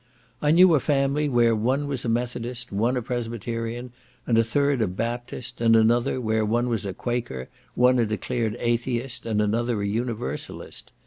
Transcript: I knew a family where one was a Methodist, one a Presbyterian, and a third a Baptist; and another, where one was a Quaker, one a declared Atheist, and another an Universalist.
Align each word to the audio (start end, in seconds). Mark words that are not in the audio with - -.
I 0.41 0.49
knew 0.49 0.73
a 0.73 0.79
family 0.79 1.29
where 1.29 1.55
one 1.55 1.85
was 1.87 2.03
a 2.03 2.09
Methodist, 2.09 2.71
one 2.71 2.97
a 2.97 3.03
Presbyterian, 3.03 3.91
and 4.25 4.35
a 4.35 4.43
third 4.43 4.81
a 4.81 4.87
Baptist; 4.87 5.61
and 5.61 5.75
another, 5.75 6.19
where 6.19 6.43
one 6.43 6.69
was 6.69 6.87
a 6.87 6.93
Quaker, 6.95 7.49
one 7.75 7.99
a 7.99 8.05
declared 8.07 8.57
Atheist, 8.59 9.27
and 9.27 9.39
another 9.39 9.79
an 9.83 9.89
Universalist. 9.91 10.91